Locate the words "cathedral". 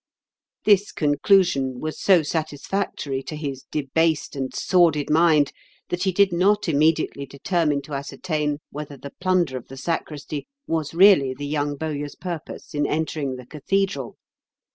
13.45-14.17